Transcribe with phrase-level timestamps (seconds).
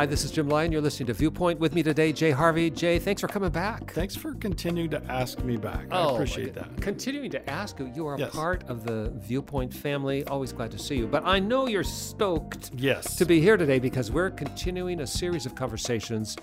[0.00, 0.72] Hi, this is Jim Lyon.
[0.72, 1.60] You're listening to Viewpoint.
[1.60, 2.70] With me today, Jay Harvey.
[2.70, 3.90] Jay, thanks for coming back.
[3.92, 5.88] Thanks for continuing to ask me back.
[5.90, 6.80] I Oh, appreciate my that.
[6.80, 8.30] Continuing to ask you, you are Yes.
[8.34, 10.24] part of the Viewpoint family.
[10.24, 11.06] Always glad to see you.
[11.06, 13.14] But I know you're stoked Yes.
[13.16, 16.34] to be here today because we're continuing a series of conversations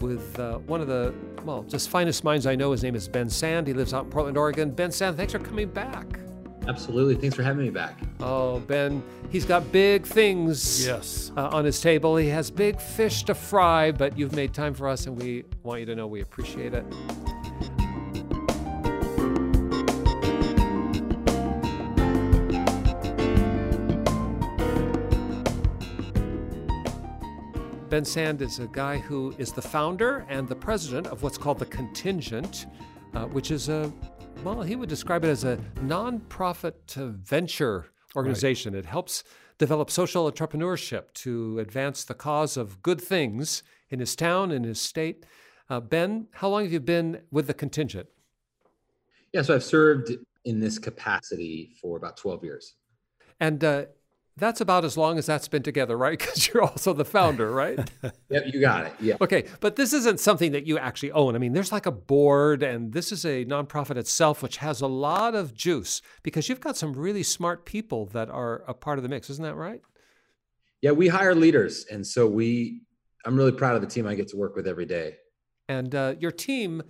[0.00, 1.12] with uh, one of the,
[1.44, 2.70] well, just finest minds I know.
[2.70, 3.66] His name is Ben Sand.
[3.66, 4.70] He lives out in Portland, Oregon.
[4.70, 6.06] Ben Sand, thanks for coming back.
[6.68, 7.14] Absolutely.
[7.16, 7.98] Thanks for having me back.
[8.20, 11.32] Oh, Ben, he's got big things Yes.
[11.36, 12.16] uh, on his table.
[12.16, 15.80] He has big fish to fry, but you've made time for us, and we want
[15.80, 16.84] you to know we appreciate it.
[27.88, 31.58] Ben Sand is a guy who is the founder and the president of what's called
[31.58, 32.66] the Contingent,
[33.14, 33.92] uh, which is a,
[34.44, 37.86] well, he would describe it as a nonprofit uh, venture
[38.16, 38.74] organization.
[38.74, 39.22] It helps
[39.58, 44.80] develop social entrepreneurship to advance the cause of good things in his town, in his
[44.80, 45.26] state.
[45.68, 48.08] Uh, ben, how long have you been with the Contingent?
[49.32, 50.12] Yeah, so I've served
[50.44, 52.74] in this capacity for about 12 years.
[53.40, 53.84] And uh,
[54.40, 56.18] that's about as long as that's been together, right?
[56.18, 57.78] Because you're also the founder, right?
[58.30, 58.92] Yep, you got it.
[59.00, 59.16] Yeah.
[59.20, 61.34] Okay, but this isn't something that you actually own.
[61.34, 64.86] I mean, there's like a board, and this is a nonprofit itself, which has a
[64.86, 69.02] lot of juice because you've got some really smart people that are a part of
[69.02, 69.30] the mix.
[69.30, 69.82] Isn't that right?
[70.80, 71.86] Yeah, we hire leaders.
[71.90, 72.82] And so we,
[73.26, 75.16] I'm really proud of the team I get to work with every day.
[75.68, 76.82] And uh, your team,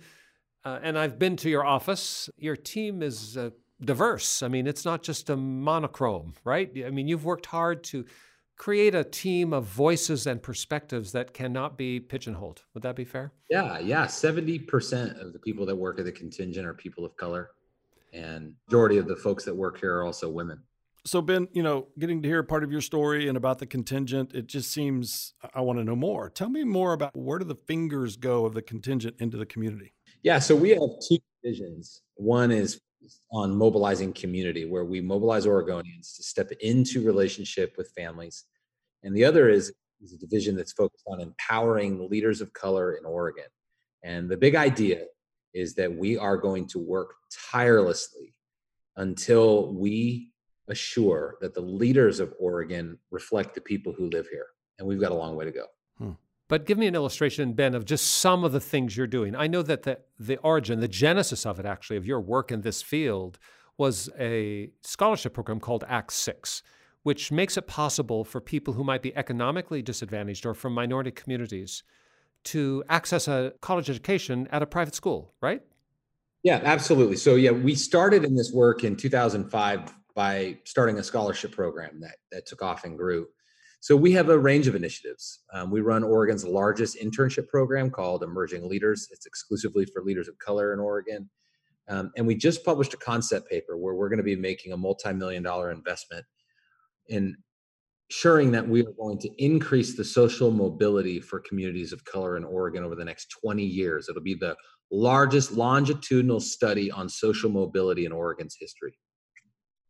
[0.63, 3.49] uh, and I've been to your office, your team is uh,
[3.83, 4.43] diverse.
[4.43, 6.71] I mean, it's not just a monochrome, right?
[6.85, 8.05] I mean, you've worked hard to
[8.57, 12.61] create a team of voices and perspectives that cannot be pigeonholed.
[12.73, 13.31] Would that be fair?
[13.49, 14.05] Yeah, yeah.
[14.05, 17.51] 70% of the people that work at the contingent are people of color.
[18.13, 20.61] And majority of the folks that work here are also women.
[21.03, 24.35] So Ben, you know, getting to hear part of your story and about the contingent,
[24.35, 26.29] it just seems I want to know more.
[26.29, 29.93] Tell me more about where do the fingers go of the contingent into the community?
[30.21, 32.03] Yeah, so we have two divisions.
[32.13, 32.79] One is
[33.31, 38.45] on mobilizing community, where we mobilize Oregonians to step into relationship with families.
[39.03, 43.05] And the other is, is a division that's focused on empowering leaders of color in
[43.05, 43.45] Oregon.
[44.03, 45.05] And the big idea
[45.53, 47.13] is that we are going to work
[47.51, 48.33] tirelessly
[48.95, 50.31] until we
[50.67, 54.47] assure that the leaders of Oregon reflect the people who live here.
[54.79, 55.65] And we've got a long way to go.
[55.97, 56.11] Hmm.
[56.51, 59.37] But give me an illustration, Ben, of just some of the things you're doing.
[59.37, 62.59] I know that the, the origin, the genesis of it, actually, of your work in
[62.59, 63.39] this field
[63.77, 66.61] was a scholarship program called Act Six,
[67.03, 71.83] which makes it possible for people who might be economically disadvantaged or from minority communities
[72.43, 75.61] to access a college education at a private school, right?
[76.43, 77.15] Yeah, absolutely.
[77.15, 82.17] So yeah, we started in this work in 2005 by starting a scholarship program that
[82.33, 83.27] that took off and grew.
[83.81, 85.39] So we have a range of initiatives.
[85.53, 89.07] Um, we run Oregon's largest internship program called Emerging Leaders.
[89.11, 91.27] It's exclusively for leaders of color in Oregon.
[91.89, 94.77] Um, and we just published a concept paper where we're going to be making a
[94.77, 96.23] multi-million dollar investment
[97.07, 97.35] in
[98.11, 102.43] ensuring that we are going to increase the social mobility for communities of color in
[102.43, 104.07] Oregon over the next 20 years.
[104.09, 104.55] It'll be the
[104.91, 108.93] largest longitudinal study on social mobility in Oregon's history.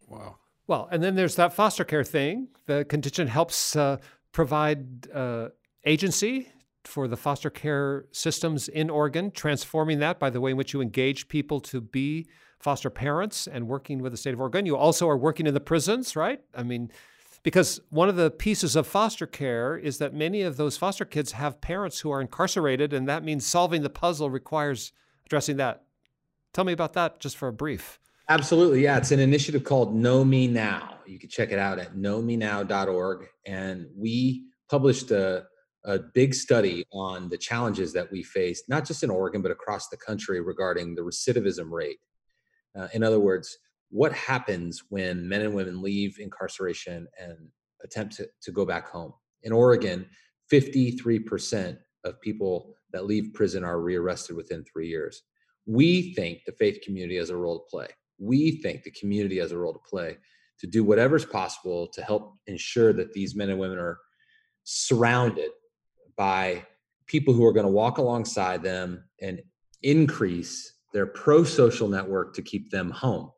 [0.08, 0.38] Wow.
[0.68, 2.48] Well, and then there's that foster care thing.
[2.66, 3.98] The contingent helps uh,
[4.32, 5.50] provide uh,
[5.86, 6.50] agency
[6.84, 10.82] for the foster care systems in Oregon, transforming that by the way in which you
[10.82, 12.28] engage people to be
[12.60, 14.66] foster parents and working with the state of Oregon.
[14.66, 16.42] You also are working in the prisons, right?
[16.56, 16.92] I mean,
[17.44, 21.32] because one of the pieces of foster care is that many of those foster kids
[21.34, 24.94] have parents who are incarcerated, and that means solving the puzzle requires
[25.26, 25.84] addressing that.
[26.54, 28.00] Tell me about that just for a brief.
[28.32, 28.84] Absolutely.
[28.84, 28.96] Yeah.
[28.96, 31.00] It's an initiative called Know Me Now.
[31.06, 33.28] You can check it out at knowmenow.org.
[33.46, 35.48] And we published a,
[35.84, 39.90] a big study on the challenges that we face, not just in Oregon, but across
[39.90, 41.98] the country regarding the recidivism rate.
[42.74, 43.58] Uh, in other words,
[43.90, 47.38] what happens when men and women leave incarceration and
[47.84, 49.12] attempt to, to go back home?
[49.44, 50.08] In Oregon,
[50.50, 55.22] 53% of people that leave prison are rearrested within three years.
[55.66, 57.88] We think the faith community has a role to play.
[58.22, 60.18] We think the community has a role to play
[60.60, 63.98] to do whatever's possible to help ensure that these men and women are
[64.64, 65.50] surrounded
[66.16, 66.64] by
[67.08, 69.42] people who are going to walk alongside them and
[69.82, 73.32] increase their pro social network to keep them home.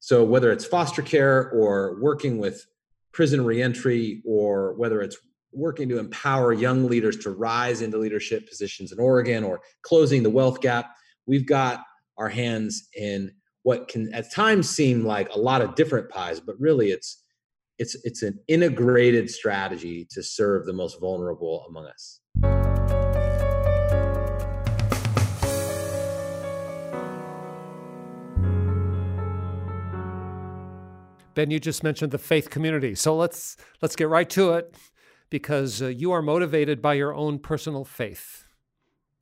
[0.00, 2.64] So, whether it's foster care or working with
[3.12, 5.18] prison reentry, or whether it's
[5.52, 10.30] working to empower young leaders to rise into leadership positions in Oregon or closing the
[10.30, 10.94] wealth gap,
[11.26, 11.84] we've got
[12.16, 16.58] our hands in what can at times seem like a lot of different pies, but
[16.58, 17.22] really it's
[17.78, 22.20] it's it's an integrated strategy to serve the most vulnerable among us.
[31.34, 32.94] Ben, you just mentioned the faith community.
[32.94, 34.74] So let's let's get right to it
[35.30, 38.44] because uh, you are motivated by your own personal faith.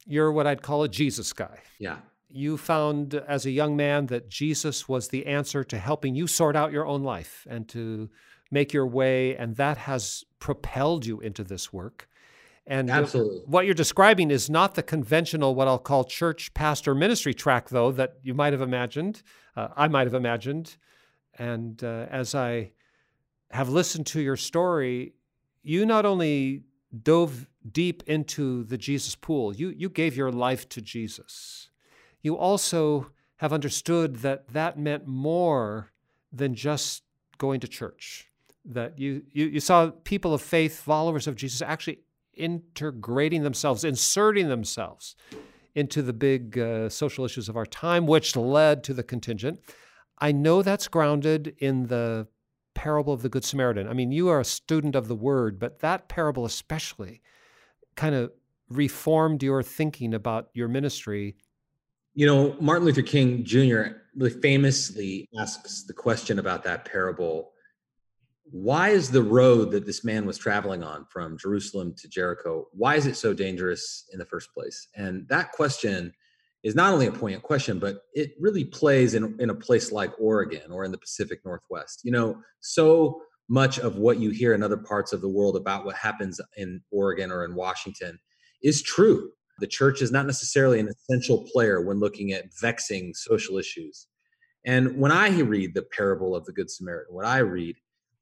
[0.07, 1.61] You're what I'd call a Jesus guy.
[1.79, 1.99] Yeah.
[2.29, 6.57] You found as a young man that Jesus was the answer to helping you sort
[6.57, 8.11] out your own life and to
[8.51, 12.09] make your way, and that has propelled you into this work.
[12.67, 13.41] And Absolutely.
[13.47, 17.93] what you're describing is not the conventional, what I'll call church pastor ministry track, though,
[17.93, 19.23] that you might have imagined,
[19.57, 20.77] uh, I might have imagined.
[21.39, 22.73] And uh, as I
[23.51, 25.15] have listened to your story,
[25.63, 26.65] you not only
[27.03, 31.68] dove deep into the Jesus pool, you, you gave your life to Jesus.
[32.29, 35.93] You also have understood that that meant more
[36.31, 37.05] than just
[37.39, 38.29] going to church
[38.67, 42.01] that you, you, you saw people of faith, followers of Jesus, actually
[42.35, 45.17] integrating themselves, inserting themselves
[45.75, 49.59] into the big uh, social issues of our time, which led to the contingent.
[50.19, 52.29] I know that's grounded in the
[52.75, 53.89] parable of the Good Samaritan.
[53.89, 57.23] I mean, you are a student of the word, but that parable especially
[57.97, 58.33] kind of
[58.69, 61.35] reformed your thinking about your ministry.
[62.19, 63.95] You know, Martin Luther King Jr.
[64.17, 67.53] really famously asks the question about that parable
[68.51, 72.97] why is the road that this man was traveling on from Jerusalem to Jericho, why
[72.97, 74.89] is it so dangerous in the first place?
[74.97, 76.13] And that question
[76.65, 80.11] is not only a poignant question, but it really plays in, in a place like
[80.19, 82.01] Oregon or in the Pacific Northwest.
[82.03, 85.85] You know, so much of what you hear in other parts of the world about
[85.85, 88.19] what happens in Oregon or in Washington
[88.61, 89.31] is true.
[89.59, 94.07] The church is not necessarily an essential player when looking at vexing social issues.
[94.65, 97.77] And when I read the parable of the Good Samaritan, what I read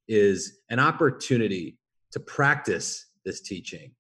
[0.08, 1.78] is an opportunity
[2.12, 3.92] to practice this teaching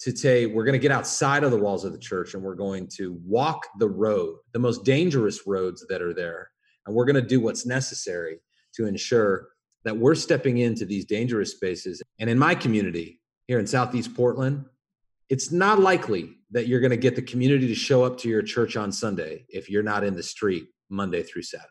[0.00, 2.54] to say we're going to get outside of the walls of the church and we're
[2.54, 6.50] going to walk the road the most dangerous roads that are there
[6.86, 8.38] and we're going to do what's necessary
[8.74, 9.48] to ensure
[9.84, 14.64] that we're stepping into these dangerous spaces and in my community here in southeast portland
[15.30, 18.42] it's not likely that you're going to get the community to show up to your
[18.42, 21.68] church on sunday if you're not in the street monday through saturday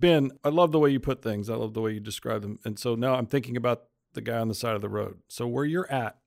[0.00, 1.48] Ben, I love the way you put things.
[1.48, 2.58] I love the way you describe them.
[2.64, 5.18] And so now I'm thinking about the guy on the side of the road.
[5.28, 6.18] So where you're at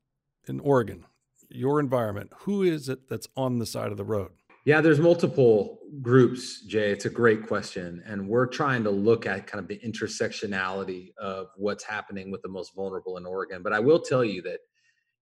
[0.48, 1.06] in Oregon,
[1.50, 4.32] your environment, who is it that's on the side of the road?
[4.66, 6.92] Yeah, there's multiple groups, Jay.
[6.92, 8.04] It's a great question.
[8.06, 12.50] And we're trying to look at kind of the intersectionality of what's happening with the
[12.50, 13.62] most vulnerable in Oregon.
[13.64, 14.60] But I will tell you that,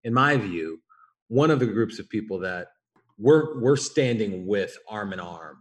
[0.04, 0.80] in my view,
[1.28, 2.68] one of the groups of people that
[3.18, 5.58] we're, we're standing with arm in arm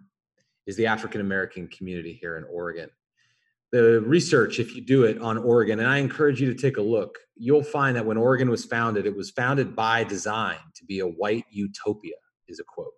[0.66, 2.90] is the African American community here in Oregon.
[3.72, 6.82] The research, if you do it on Oregon, and I encourage you to take a
[6.82, 11.00] look, you'll find that when Oregon was founded, it was founded by design to be
[11.00, 12.14] a white utopia,
[12.46, 12.92] is a quote.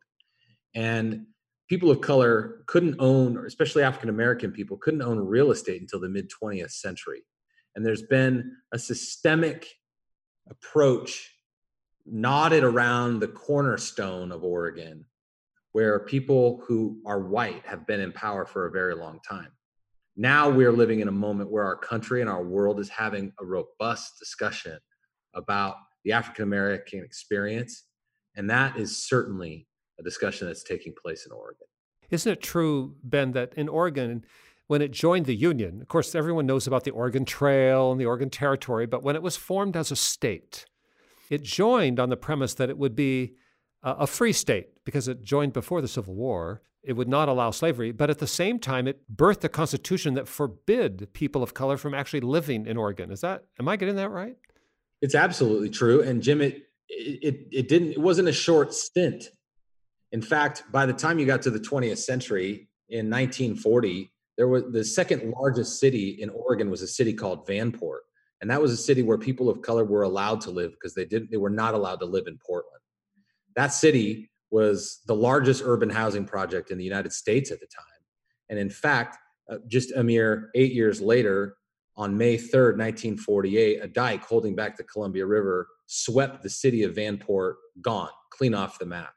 [0.74, 1.26] And
[1.68, 6.00] people of color couldn't own, or especially African American people, couldn't own real estate until
[6.00, 7.22] the mid 20th century.
[7.74, 9.66] And there's been a systemic
[10.48, 11.35] approach
[12.06, 15.04] knotted around the cornerstone of Oregon
[15.72, 19.50] where people who are white have been in power for a very long time.
[20.16, 23.44] Now we're living in a moment where our country and our world is having a
[23.44, 24.78] robust discussion
[25.34, 27.84] about the African American experience.
[28.36, 31.66] And that is certainly a discussion that's taking place in Oregon.
[32.10, 34.24] Isn't it true, Ben, that in Oregon,
[34.68, 38.06] when it joined the Union, of course, everyone knows about the Oregon Trail and the
[38.06, 40.64] Oregon Territory, but when it was formed as a state,
[41.30, 43.34] it joined on the premise that it would be
[43.82, 46.62] a free state because it joined before the Civil War.
[46.82, 50.28] It would not allow slavery, but at the same time, it birthed a constitution that
[50.28, 53.10] forbid people of color from actually living in Oregon.
[53.10, 54.36] Is that am I getting that right?
[55.02, 56.02] It's absolutely true.
[56.02, 59.24] And Jim, it it it didn't it wasn't a short stint.
[60.12, 64.64] In fact, by the time you got to the 20th century in 1940, there was
[64.70, 68.00] the second largest city in Oregon was a city called Vanport.
[68.40, 71.04] And that was a city where people of color were allowed to live because they
[71.04, 72.82] didn't they were not allowed to live in Portland.
[73.54, 77.84] That city was the largest urban housing project in the United States at the time.
[78.48, 79.16] And in fact,
[79.50, 81.56] uh, just a mere eight years later,
[81.96, 86.94] on May 3rd, 1948, a dike holding back the Columbia River swept the city of
[86.94, 89.14] Vanport gone, clean off the map.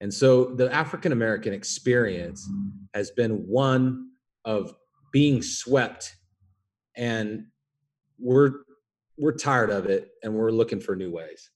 [0.00, 2.46] And so the African American experience
[2.92, 4.10] has been one
[4.44, 4.74] of
[5.12, 6.16] being swept
[6.96, 7.46] and
[8.22, 8.52] we're
[9.18, 11.50] we're tired of it and we're looking for new ways.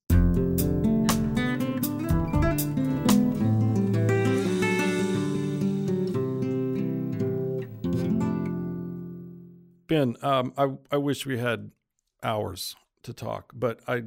[9.89, 11.71] Ben, um, I I wish we had
[12.23, 14.03] hours to talk, but I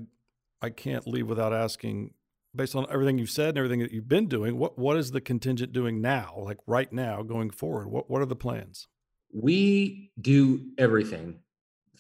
[0.62, 2.14] I can't leave without asking
[2.54, 5.22] based on everything you've said and everything that you've been doing, what what is the
[5.22, 7.88] contingent doing now, like right now going forward?
[7.88, 8.88] What what are the plans?
[9.32, 11.40] We do everything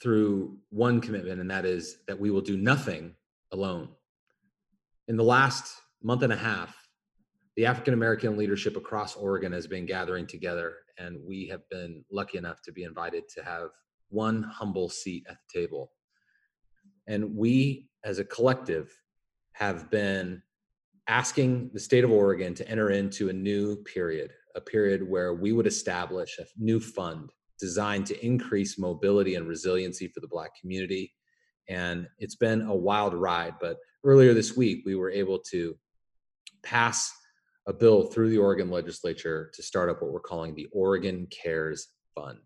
[0.01, 3.15] through one commitment, and that is that we will do nothing
[3.51, 3.89] alone.
[5.08, 6.75] In the last month and a half,
[7.56, 12.38] the African American leadership across Oregon has been gathering together, and we have been lucky
[12.38, 13.70] enough to be invited to have
[14.10, 15.91] one humble seat at the table.
[17.08, 18.91] And we, as a collective,
[19.53, 20.41] have been
[21.08, 25.51] asking the state of Oregon to enter into a new period, a period where we
[25.51, 31.13] would establish a new fund designed to increase mobility and resiliency for the Black community.
[31.67, 35.75] And it's been a wild ride, but earlier this week, we were able to
[36.63, 37.11] pass
[37.67, 41.89] a bill through the Oregon legislature to start up what we're calling the Oregon Cares
[42.15, 42.39] Fund,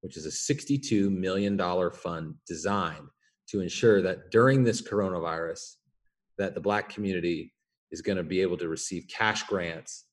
[0.00, 1.58] which is a $62 million
[1.92, 3.06] fund designed
[3.48, 5.76] to ensure that during this coronavirus,
[6.38, 7.52] that the Black community
[7.92, 10.06] is going to be able to receive cash grants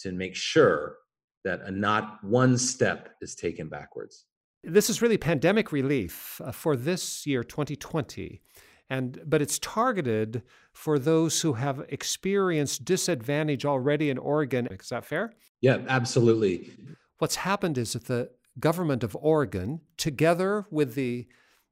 [0.00, 0.96] to make sure
[1.44, 4.26] that not one step is taken backwards.
[4.64, 8.40] This is really pandemic relief uh, for this year, 2020.
[8.88, 14.68] And, but it's targeted for those who have experienced disadvantage already in Oregon.
[14.70, 15.32] Is that fair?
[15.60, 16.70] Yeah, absolutely.
[17.18, 21.26] What's happened is that the government of Oregon, together with the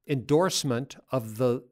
[0.08, 1.62] endorsement of the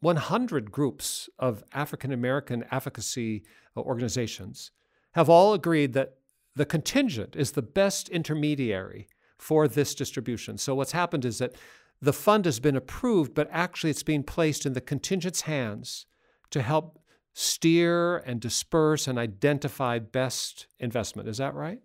[0.00, 3.44] 100 groups of African American advocacy
[3.76, 4.70] uh, organizations,
[5.12, 6.14] have all agreed that
[6.60, 10.58] the contingent is the best intermediary for this distribution.
[10.58, 11.54] So what's happened is that
[12.02, 16.04] the fund has been approved, but actually it's being placed in the contingent's hands
[16.50, 16.98] to help
[17.32, 21.30] steer and disperse and identify best investment.
[21.30, 21.78] Is that right?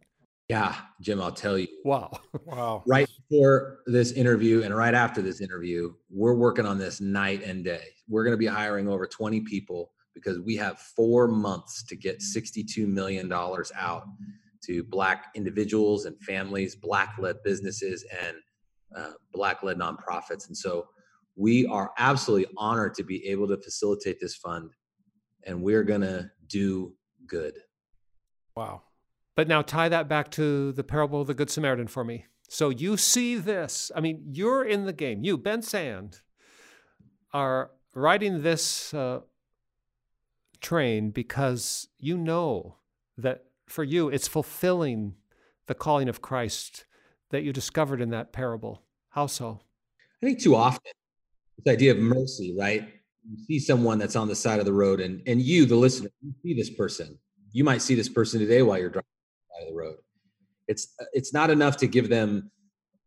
[0.50, 1.70] Yeah, Jim, I'll tell you.
[1.86, 2.20] Wow.
[2.44, 2.84] Wow.
[2.86, 7.64] Right before this interview and right after this interview, we're working on this night and
[7.64, 7.86] day.
[8.10, 12.20] We're going to be hiring over 20 people because we have four months to get
[12.20, 14.04] $62 million out
[14.68, 18.38] to Black individuals and families, Black led businesses, and
[18.96, 20.48] uh, Black led nonprofits.
[20.48, 20.88] And so
[21.36, 24.72] we are absolutely honored to be able to facilitate this fund,
[25.44, 26.94] and we're going to do
[27.28, 27.54] good.
[28.56, 28.84] Wow.
[29.36, 32.26] But now tie that back to the parable of the Good Samaritan for me.
[32.48, 33.92] So you see this.
[33.96, 35.24] I mean, you're in the game.
[35.24, 36.22] You, Ben Sand,
[37.34, 39.22] are riding this uh,
[40.62, 42.78] train because you know
[43.18, 45.16] that for you, it's fulfilling
[45.68, 46.86] the calling of Christ
[47.32, 48.84] that you discovered in that parable.
[49.10, 49.62] How so?
[50.22, 50.92] I think too often,
[51.64, 52.88] this idea of mercy, right?
[53.28, 56.10] You see someone that's on the side of the road, and and you, the listener,
[56.22, 57.18] you see this person.
[57.52, 59.06] You might see this person today while you're driving
[59.62, 59.98] of the road.
[60.68, 62.52] It's it's not enough to give them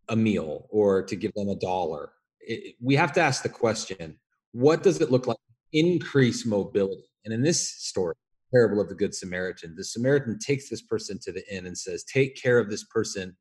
[0.09, 2.11] a meal or to give them a dollar.
[2.41, 4.19] It, we have to ask the question:
[4.53, 5.38] What does it look like?
[5.73, 7.05] Increase mobility.
[7.25, 8.15] And in this story,
[8.50, 12.05] parable of the Good Samaritan, the Samaritan takes this person to the inn and says,
[12.05, 13.37] "Take care of this person."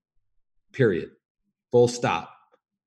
[0.73, 1.11] Period.
[1.71, 2.33] Full stop.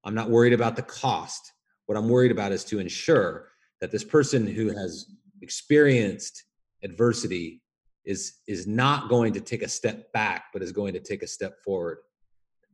[0.04, 1.52] I'm not worried about the cost.
[1.86, 3.50] What I'm worried about is to ensure
[3.80, 5.06] that this person who has
[5.42, 6.44] experienced
[6.82, 7.62] adversity
[8.04, 11.26] is is not going to take a step back but is going to take a
[11.26, 11.98] step forward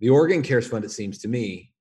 [0.00, 1.72] the oregon cares fund it seems to me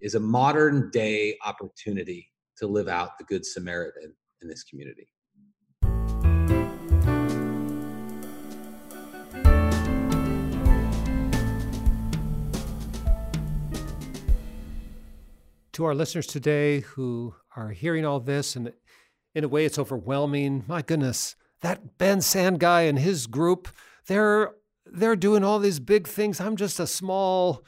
[0.00, 5.08] is a modern day opportunity to live out the good samaritan in this community
[15.76, 18.72] to our listeners today who are hearing all this and
[19.34, 23.68] in a way it's overwhelming my goodness that Ben Sand guy and his group,
[24.06, 24.52] they're
[24.86, 26.40] they're doing all these big things.
[26.40, 27.64] I'm just a small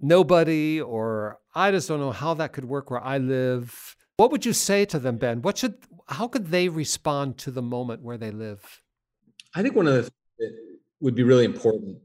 [0.00, 3.96] nobody, or I just don't know how that could work where I live.
[4.16, 5.42] What would you say to them, Ben?
[5.42, 5.74] What should
[6.08, 8.80] how could they respond to the moment where they live?
[9.54, 10.52] I think one of the things that
[11.00, 11.98] would be really important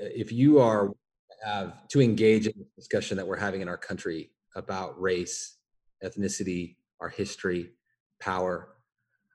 [0.00, 0.90] uh, if you are
[1.44, 5.56] have to engage in the discussion that we're having in our country about race,
[6.04, 7.70] ethnicity, our history,
[8.20, 8.76] power,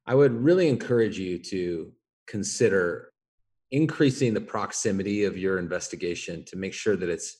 [0.05, 1.91] I would really encourage you to
[2.27, 3.11] consider
[3.71, 7.37] increasing the proximity of your investigation to make sure that it's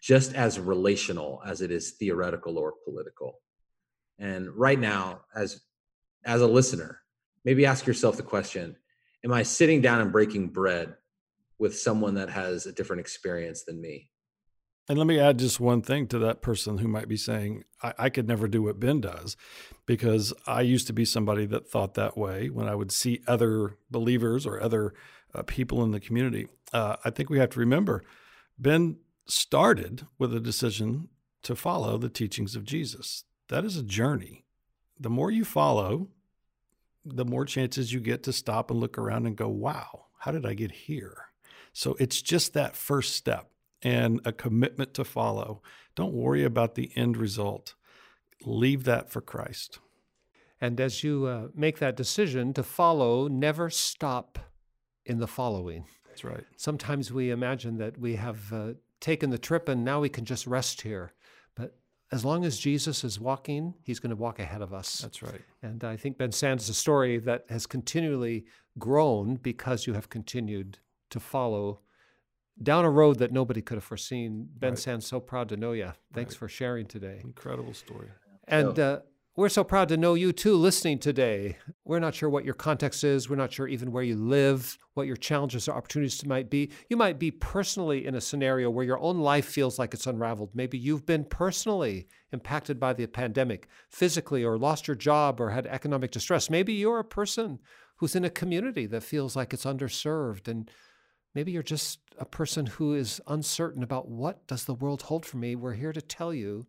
[0.00, 3.40] just as relational as it is theoretical or political.
[4.18, 5.62] And right now, as
[6.24, 7.00] as a listener,
[7.44, 8.76] maybe ask yourself the question,
[9.24, 10.94] am I sitting down and breaking bread
[11.58, 14.10] with someone that has a different experience than me?
[14.88, 17.94] And let me add just one thing to that person who might be saying, I,
[17.98, 19.34] I, could never do what Ben does,
[19.86, 23.78] because I used to be somebody that thought that way when I would see other
[23.90, 24.92] believers or other
[25.34, 26.48] uh, people in the community.
[26.72, 28.04] Uh, I think we have to remember
[28.58, 31.08] Ben started with a decision
[31.42, 33.24] to follow the teachings of Jesus.
[33.48, 34.44] that is a journey.
[34.98, 36.08] The more you follow,
[37.04, 40.46] the more chances you get to stop and look around and go, wow, how did
[40.46, 41.26] I get here?
[41.72, 43.50] So it's just that first step
[43.84, 45.62] and a commitment to follow.
[45.94, 47.74] Don't worry about the end result,
[48.44, 49.78] leave that for Christ.
[50.60, 54.38] And as you uh, make that decision to follow, never stop
[55.04, 55.84] in the following.
[56.08, 56.44] That's right.
[56.56, 60.46] Sometimes we imagine that we have uh, taken the trip and now we can just
[60.46, 61.12] rest here.
[61.54, 61.76] But
[62.10, 65.00] as long as Jesus is walking, he's going to walk ahead of us.
[65.00, 65.42] That's right.
[65.62, 68.46] And I think Ben Sand is a story that has continually
[68.78, 70.78] grown because you have continued
[71.10, 71.80] to follow
[72.62, 74.48] down a road that nobody could have foreseen.
[74.58, 74.78] Ben right.
[74.78, 75.92] Sand's so proud to know you.
[76.12, 76.38] Thanks right.
[76.38, 77.20] for sharing today.
[77.22, 78.08] Incredible story.
[78.46, 79.00] And uh,
[79.36, 81.56] we're so proud to know you too listening today.
[81.84, 83.28] We're not sure what your context is.
[83.28, 86.70] We're not sure even where you live, what your challenges or opportunities might be.
[86.88, 90.50] You might be personally in a scenario where your own life feels like it's unraveled.
[90.54, 95.66] Maybe you've been personally impacted by the pandemic, physically, or lost your job or had
[95.66, 96.48] economic distress.
[96.48, 97.58] Maybe you're a person
[97.96, 100.70] who's in a community that feels like it's underserved and
[101.34, 105.36] maybe you're just a person who is uncertain about what does the world hold for
[105.36, 105.56] me.
[105.56, 106.66] We're here to tell you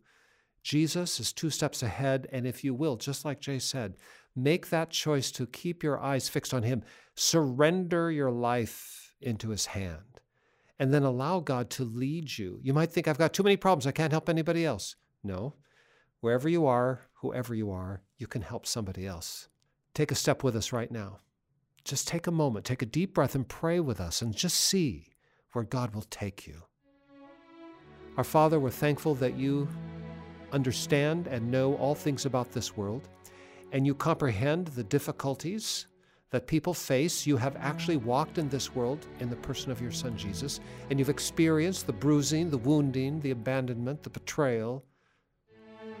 [0.66, 2.26] Jesus is two steps ahead.
[2.32, 3.94] And if you will, just like Jay said,
[4.34, 6.82] make that choice to keep your eyes fixed on Him.
[7.14, 10.20] Surrender your life into His hand.
[10.80, 12.58] And then allow God to lead you.
[12.64, 13.86] You might think, I've got too many problems.
[13.86, 14.96] I can't help anybody else.
[15.22, 15.54] No.
[16.20, 19.48] Wherever you are, whoever you are, you can help somebody else.
[19.94, 21.20] Take a step with us right now.
[21.86, 25.06] Just take a moment, take a deep breath, and pray with us, and just see
[25.52, 26.64] where God will take you.
[28.16, 29.68] Our Father, we're thankful that you
[30.50, 33.08] understand and know all things about this world,
[33.70, 35.86] and you comprehend the difficulties
[36.30, 37.24] that people face.
[37.24, 40.58] You have actually walked in this world in the person of your Son Jesus,
[40.90, 44.84] and you've experienced the bruising, the wounding, the abandonment, the betrayal,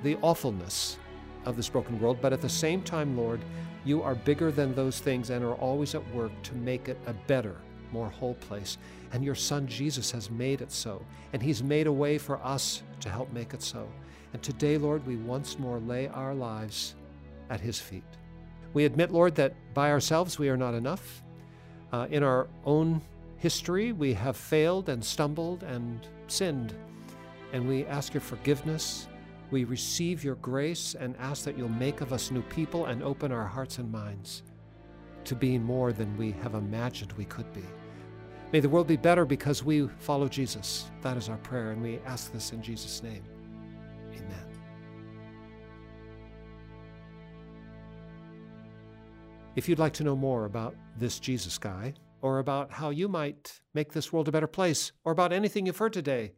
[0.02, 0.98] the awfulness
[1.46, 2.18] of this broken world.
[2.20, 3.40] But at the same time, Lord,
[3.84, 7.12] you are bigger than those things and are always at work to make it a
[7.12, 7.56] better,
[7.92, 8.78] more whole place.
[9.12, 11.00] And your Son Jesus has made it so,
[11.32, 13.88] and He's made a way for us to help make it so.
[14.32, 16.96] And today, Lord, we once more lay our lives
[17.48, 18.02] at His feet.
[18.74, 21.22] We admit, Lord, that by ourselves we are not enough.
[21.92, 23.00] Uh, in our own
[23.38, 26.74] history, we have failed and stumbled and sinned.
[27.52, 29.06] And we ask your forgiveness.
[29.50, 33.30] We receive your grace and ask that you'll make of us new people and open
[33.30, 34.42] our hearts and minds
[35.24, 37.64] to being more than we have imagined we could be.
[38.52, 40.90] May the world be better because we follow Jesus.
[41.02, 43.22] That is our prayer, and we ask this in Jesus' name.
[44.12, 44.46] Amen.
[49.56, 53.60] If you'd like to know more about this Jesus guy, or about how you might
[53.74, 56.32] make this world a better place, or about anything you've heard today,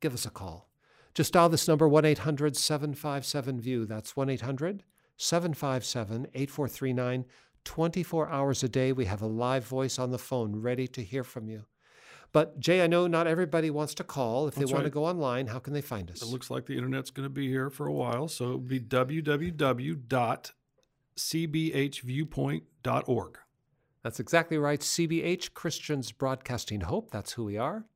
[0.00, 0.68] give us a call.
[1.14, 3.86] Just dial this number 1 800 757 VIEW.
[3.86, 4.82] That's 1 800
[5.16, 7.24] 757 8439.
[7.64, 11.24] 24 hours a day, we have a live voice on the phone ready to hear
[11.24, 11.64] from you.
[12.30, 14.48] But Jay, I know not everybody wants to call.
[14.48, 14.90] If That's they want right.
[14.90, 16.20] to go online, how can they find us?
[16.20, 18.68] It looks like the internet's going to be here for a while, so it would
[18.68, 20.50] be www
[21.16, 23.38] cbhviewpoint.org.
[24.02, 24.80] That's exactly right.
[24.80, 27.10] CBH, Christians Broadcasting Hope.
[27.10, 27.86] That's who we are.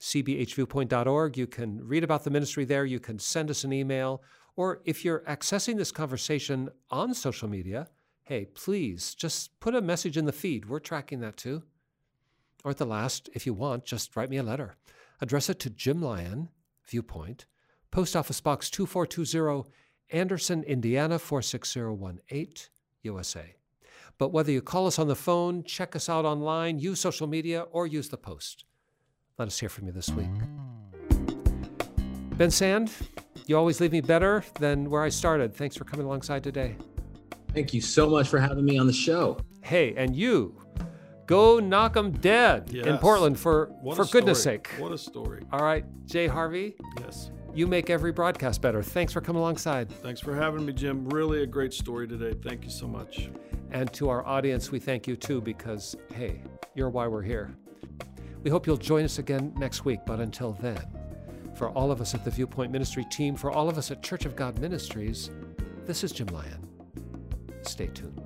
[0.00, 1.36] cbhviewpoint.org.
[1.36, 2.84] You can read about the ministry there.
[2.84, 4.22] You can send us an email.
[4.56, 7.88] Or if you're accessing this conversation on social media,
[8.24, 10.68] hey, please just put a message in the feed.
[10.68, 11.62] We're tracking that too.
[12.64, 14.76] Or at the last, if you want, just write me a letter.
[15.20, 16.48] Address it to Jim Lyon,
[16.86, 17.46] Viewpoint,
[17.90, 19.70] Post Office Box 2420
[20.10, 22.70] Anderson, Indiana 46018,
[23.02, 23.54] USA.
[24.16, 27.62] But whether you call us on the phone, check us out online, use social media,
[27.70, 28.64] or use the post,
[29.38, 30.26] let us hear from you this week.
[32.36, 32.92] Ben Sand,
[33.46, 35.54] you always leave me better than where I started.
[35.54, 36.76] Thanks for coming alongside today.
[37.54, 39.38] Thank you so much for having me on the show.
[39.62, 40.60] Hey, and you,
[41.26, 42.86] go knock them dead yes.
[42.86, 44.68] in Portland for what for goodness sake.
[44.78, 45.44] What a story.
[45.52, 46.74] All right, Jay Harvey.
[47.00, 47.30] Yes.
[47.54, 48.82] You make every broadcast better.
[48.82, 49.90] Thanks for coming alongside.
[49.90, 51.08] Thanks for having me, Jim.
[51.08, 52.38] Really a great story today.
[52.42, 53.30] Thank you so much.
[53.70, 56.42] And to our audience, we thank you too because, hey,
[56.74, 57.56] you're why we're here.
[58.42, 60.00] We hope you'll join us again next week.
[60.06, 60.84] But until then,
[61.54, 64.24] for all of us at the Viewpoint Ministry team, for all of us at Church
[64.24, 65.30] of God Ministries,
[65.86, 66.66] this is Jim Lyon.
[67.62, 68.18] Stay tuned.